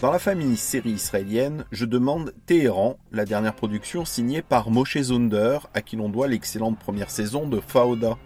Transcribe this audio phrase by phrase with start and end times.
[0.00, 5.58] Dans la famille série israélienne, je demande Téhéran, la dernière production signée par Moshe Zunder,
[5.74, 8.16] à qui l'on doit l'excellente première saison de Fauda.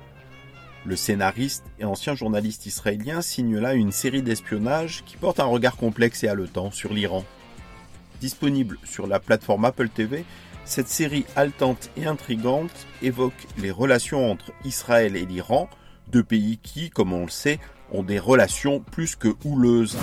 [0.85, 5.79] Le scénariste et ancien journaliste israélien signe là une série d'espionnage qui porte un regard
[5.79, 7.25] complexe et haletant sur l'Iran.
[8.20, 10.27] Disponible sur la plateforme Apple TV,
[10.66, 15.70] cette série haletante et intrigante évoque les relations entre Israël et l'Iran,
[16.09, 17.61] deux pays qui, comme on le sait,
[17.93, 19.96] ont des relations plus que houleuses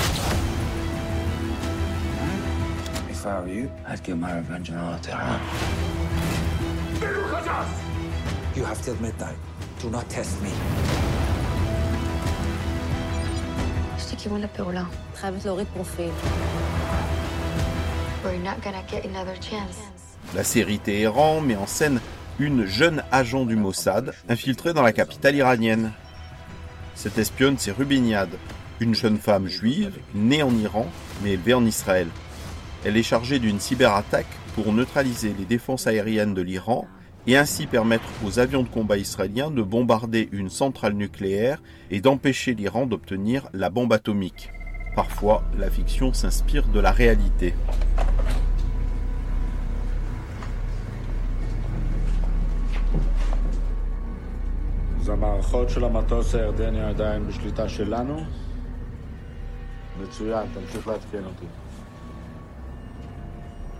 [8.56, 9.36] you, have midnight.
[9.82, 10.50] Do not test me.
[19.42, 19.78] Chance.
[20.36, 22.00] La série Téhéran met en scène
[22.40, 25.92] une jeune agent du Mossad infiltrée dans la capitale iranienne.
[26.96, 28.30] Cette espionne, c'est Rubiniad,
[28.80, 30.88] une jeune femme juive née en Iran
[31.22, 32.08] mais élevée en Israël.
[32.86, 36.88] Elle est chargée d'une cyberattaque pour neutraliser les défenses aériennes de l'Iran
[37.28, 42.54] et ainsi permettre aux avions de combat israéliens de bombarder une centrale nucléaire et d'empêcher
[42.54, 44.50] l'Iran d'obtenir la bombe atomique.
[44.96, 47.54] Parfois, la fiction s'inspire de la réalité.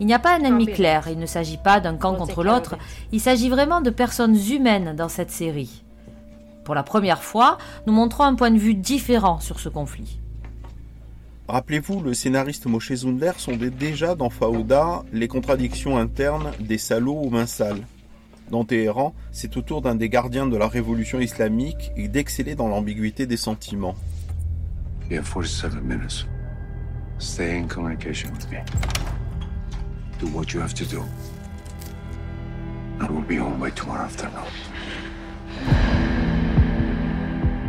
[0.00, 2.76] Il n'y a pas un ennemi clair, il ne s'agit pas d'un camp contre l'autre,
[3.12, 5.84] il s'agit vraiment de personnes humaines dans cette série.
[6.64, 10.18] Pour la première fois, nous montrons un point de vue différent sur ce conflit.
[11.48, 17.30] Rappelez-vous, le scénariste Moshe Zunder sondait déjà dans Faouda les contradictions internes des salauds aux
[17.30, 17.86] mains sales.
[18.50, 22.68] Dans Téhéran, c'est au tour d'un des gardiens de la révolution islamique et d'exceller dans
[22.68, 23.94] l'ambiguïté des sentiments.
[25.08, 26.26] You have 47 minutes.
[27.18, 28.58] Stay in communication with me.
[30.20, 31.00] Do what you have to do.
[33.00, 34.50] And we'll be home by tomorrow afternoon.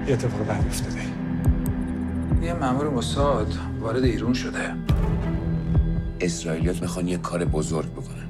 [0.08, 1.02] یه اتفاق بعد افتاده
[2.42, 4.74] یه مأمور موساد وارد ایران شده
[6.22, 8.28] اسرائیلیات می‌خوان یه کار بزرگ بکنن.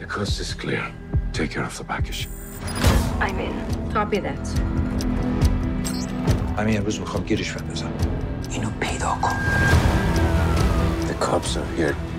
[0.00, 0.82] The coast is clear.
[1.32, 2.28] Take care of the package.
[3.20, 3.54] I'm in.
[3.94, 4.48] Copy that.
[6.58, 7.90] همین امروز می‌خوام گیرش بندازم
[8.50, 9.36] اینو پیدا کن
[11.08, 12.17] The cops are here.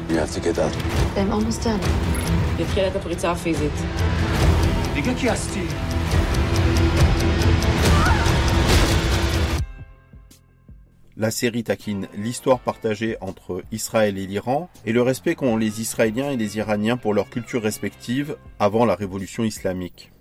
[11.15, 16.31] La série taquine l'histoire partagée entre Israël et l'Iran et le respect qu'ont les Israéliens
[16.31, 20.11] et les Iraniens pour leurs cultures respectives avant la révolution islamique.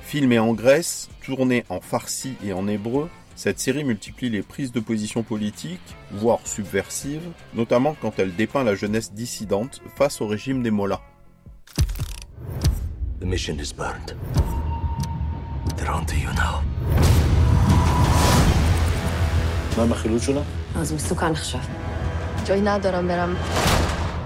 [0.00, 4.80] Filmé en Grèce, tourné en farsi et en hébreu, cette série multiplie les prises de
[4.80, 10.70] position politiques, voire subversives, notamment quand elle dépeint la jeunesse dissidente face au régime des
[10.70, 11.02] Mollahs.
[13.20, 14.16] The mission is burned.
[15.76, 16.62] They're onto you now.
[19.78, 20.44] ما مخلوجنا؟
[20.76, 21.68] لازم السكان نخشف.
[22.46, 23.36] جوي ندارم برم.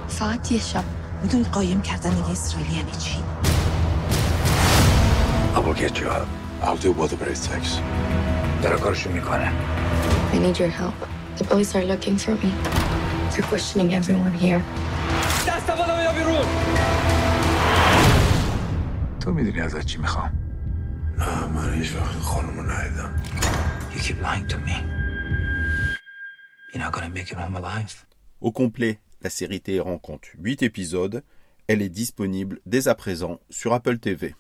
[0.08, 0.84] فقط یه شب.
[1.22, 3.16] میدونی قایم کردن یه اسرائیلی یعنی چی؟
[5.54, 6.28] I will get you out.
[6.62, 7.80] I'll do whatever it takes.
[8.63, 9.51] داره کارشو میکنه
[10.33, 10.97] I need your help.
[11.37, 12.51] The police are looking for me.
[13.31, 14.61] They're questioning everyone here.
[15.47, 16.45] دست بالا بیا بیرون
[19.19, 20.31] تو میدونی ازت چی میخوام؟
[21.17, 23.15] نه من هیچ وقت خانمو ندیدم.
[23.93, 24.75] You keep lying to me
[26.71, 27.93] You're not gonna make it home alive
[28.41, 31.23] Au complet, la série Téhéran compte 8 épisodes.
[31.67, 34.35] Elle est disponible dès à présent sur Apple TV.